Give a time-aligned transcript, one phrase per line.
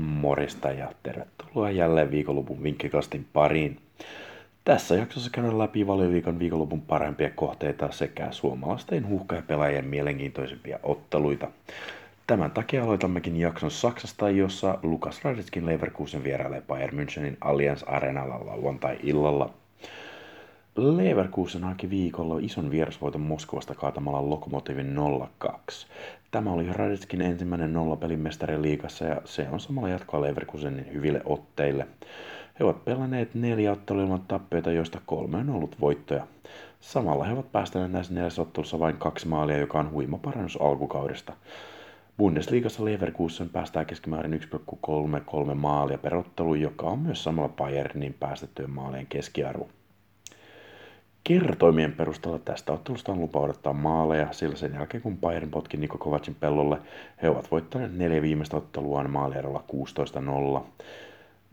[0.00, 3.80] Morista ja tervetuloa jälleen viikonlopun vinkkikastin pariin.
[4.64, 11.48] Tässä jaksossa käydään läpi valioliikan viikonlopun parempia kohteita sekä suomalaisten huhka- ja pelaajien mielenkiintoisimpia otteluita.
[12.26, 19.50] Tämän takia aloitammekin jakson Saksasta, jossa Lukas Radetskin Leverkusen vierailee Bayern Münchenin Allianz Arenalla lauantai-illalla.
[20.80, 24.96] Leverkusen haki viikolla ison vierasvoiton Moskovasta kaatamalla Lokomotivin
[25.44, 25.50] 0-2.
[26.30, 31.86] Tämä oli Radetskin ensimmäinen nollapelin mestari liigassa ja se on samalla jatkoa Leverkusenin hyville otteille.
[32.58, 36.26] He ovat pelanneet neljä ottelua ilman tappioita, joista kolme on ollut voittoja.
[36.80, 41.32] Samalla he ovat päästäneet näissä neljässä ottelussa vain kaksi maalia, joka on huima parannus alkukaudesta.
[42.18, 44.40] Bundesliigassa Leverkusen päästää keskimäärin
[44.86, 49.68] 1,33 maalia per ottelu, joka on myös samalla Bayernin päästettyjen maalien keskiarvo.
[51.30, 55.98] Kertoimien perusteella tästä ottelusta on lupa odottaa maaleja, sillä sen jälkeen kun Bayern potki Niko
[55.98, 56.78] Kovacin pellolle,
[57.22, 59.64] he ovat voittaneet neljä viimeistä otteluaan maalierolla
[60.60, 60.62] 16-0.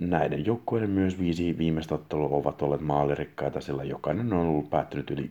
[0.00, 5.30] Näiden joukkueiden myös viisi viimeistä ottelua ovat olleet maalirikkaita, sillä jokainen on ollut päättynyt yli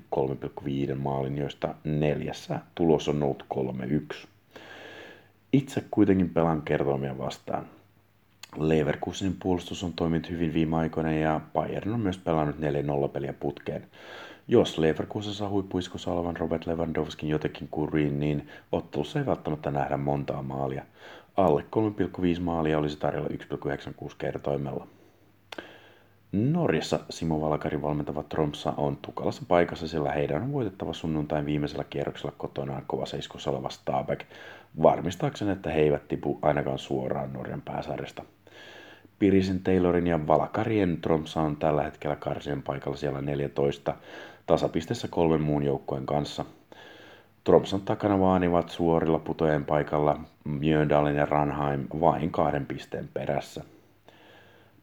[0.89, 3.45] 3,5 maalin, joista neljässä tulos on ollut
[4.13, 4.27] 3-1.
[5.53, 7.65] Itse kuitenkin pelan kertoimia vastaan.
[8.55, 13.87] Leverkusenin puolustus on toiminut hyvin viime aikoina ja Bayern on myös pelannut 4-0 peliä putkeen.
[14.47, 20.43] Jos Leverkusen saa huippuiskossa olevan Robert Lewandowskin jotenkin kuriin, niin ottelussa ei välttämättä nähdä montaa
[20.43, 20.83] maalia.
[21.37, 21.65] Alle
[22.35, 24.87] 3,5 maalia olisi tarjolla 1,96 kertoimella.
[26.31, 32.33] Norjassa Simo Valkarin valmentava Tromsa on tukalassa paikassa, sillä heidän on voitettava sunnuntain viimeisellä kierroksella
[32.37, 34.23] kotonaan kovaseiskossa oleva Stabæk,
[34.83, 38.23] varmistaakseen, että he eivät tipu ainakaan suoraan Norjan pääsarjasta.
[39.19, 43.95] Pirisin, Taylorin ja Valkarien Tromsa on tällä hetkellä karsien paikalla siellä 14
[44.45, 46.45] tasapistessä kolmen muun joukkueen kanssa.
[47.43, 53.63] Tromsan takana vaanivat suorilla putojen paikalla Mjöndalen ja Ranheim vain kahden pisteen perässä.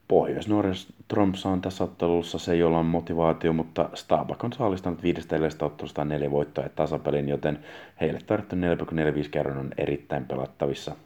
[0.08, 5.64] Pohjois-Norjas Tromsa on tässä ottelussa se, jolla on motivaatio, mutta Stabak on saalistanut viidestä edellisestä
[5.64, 7.58] ottelusta neljä voittoa ja tasapelin, joten
[8.00, 10.96] heille tarvittu 4,45 kerran on erittäin pelattavissa.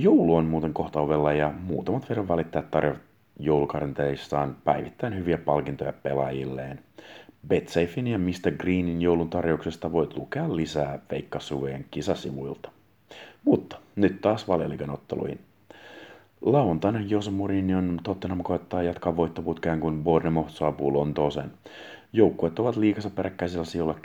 [0.00, 3.02] Joulu on muuten kohta ovella ja muutamat verran välittäjät tarjoavat
[3.38, 6.80] joulukarenteissaan päivittäin hyviä palkintoja pelaajilleen.
[7.48, 8.50] Betsafein ja Mr.
[8.58, 12.70] Greenin joulun tarjouksesta voit lukea lisää Veikkasuvojen kisasivuilta.
[13.44, 15.40] Mutta nyt taas valioliigan otteluihin.
[16.40, 21.50] Lauantaina Jose Mourinhon Tottenham koettaa jatkaa voittoputkeen, kun Bournemouth saapuu Lontooseen.
[22.12, 23.98] Joukkueet ovat liikassa peräkkäisillä sijoilla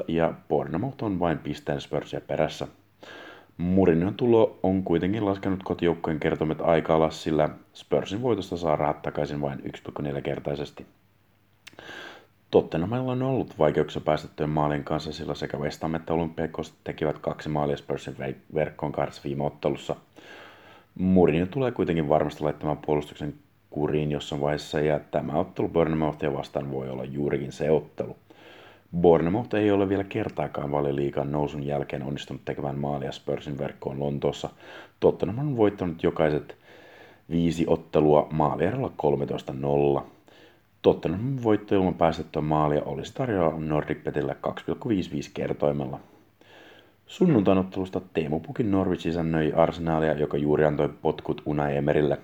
[0.00, 2.68] 10-11 ja Bournemouth on vain pisteen Spursia perässä.
[3.60, 9.40] Mourinhon tulo on kuitenkin laskenut kotijoukkojen kertomet aika alas, sillä Spursin voitosta saa rahat takaisin
[9.40, 10.86] vain 1,4 kertaisesti.
[12.50, 17.48] Tottenhamilla on ollut vaikeuksia päästettyjen maalin kanssa, sillä sekä West Ham että Olympiakos tekivät kaksi
[17.48, 18.16] maalia Spursin
[18.54, 19.96] verkkoon kahdessa viime ottelussa–
[20.94, 23.34] Mourinho tulee kuitenkin varmasti laittamaan puolustuksen
[23.70, 28.16] kuriin jossain vaiheessa ja tämä ottelu Bournemouthia vastaan voi olla juurikin se ottelu.
[28.96, 34.50] Bournemouth ei ole vielä kertaakaan valioliikan nousun jälkeen onnistunut tekemään maalia Spursin verkkoon Lontoossa.
[35.00, 36.56] Tottenham on voittanut jokaiset
[37.30, 38.92] viisi ottelua maalierolla
[40.00, 40.02] 13-0.
[40.82, 46.00] Tottenham voitto ilman päästettyä maalia olisi tarjolla NordicBetillä 2,55 kertoimella.
[47.06, 52.18] Sunnuntain ottelusta Teemu Pukin Norwich isännöi Arsenalia, joka juuri antoi potkut Unai Emerille.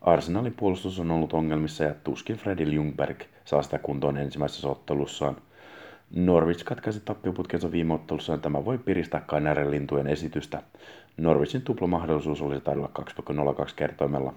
[0.00, 5.36] Arsenalin puolustus on ollut ongelmissa ja tuskin Freddy Ljungberg saa sitä kuntoon ensimmäisessä ottelussaan.
[6.14, 10.62] Norwich katkaisi tappioputkensa viime ottelussa ja tämä voi piristää Kainären lintujen esitystä.
[11.16, 12.90] Norwichin tuplamahdollisuus olisi tarjolla
[13.64, 14.34] 2,02 kertoimella.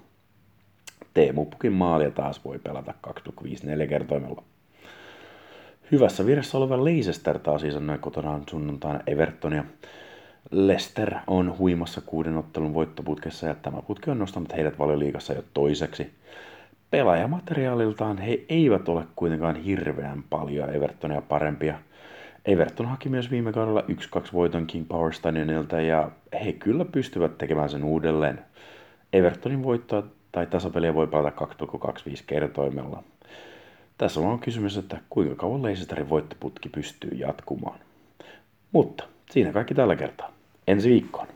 [1.14, 4.42] Teemu Pukin maalia taas voi pelata 2,54 kertoimella.
[5.92, 9.64] Hyvässä virressä oleva Leicester taas isännöi kotonaan sunnuntaina Evertonia.
[10.50, 16.14] Leicester on huimassa kuuden ottelun voittoputkessa ja tämä putki on nostanut heidät valioliigassa jo toiseksi.
[16.96, 21.78] Pelaajamateriaaliltaan he eivät ole kuitenkaan hirveän paljon Evertonia parempia.
[22.44, 23.84] Everton haki myös viime kaudella 1-2
[24.32, 26.10] voiton King Power Stadionilta ja
[26.44, 28.38] he kyllä pystyvät tekemään sen uudelleen.
[29.12, 30.02] Evertonin voittoa
[30.32, 33.02] tai tasapeliä voi pelata 2,25 kertoimella.
[33.98, 37.78] Tässä on kysymys, että kuinka kauan Leicesterin voittoputki pystyy jatkumaan.
[38.72, 40.32] Mutta siinä kaikki tällä kertaa.
[40.66, 41.35] Ensi viikkoon.